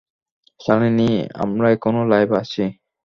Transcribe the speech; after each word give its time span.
শালিনী, 0.59 1.09
আমরা 1.43 1.67
এখনো 1.75 2.01
লাইভে 2.11 2.35
আছি। 2.41 2.63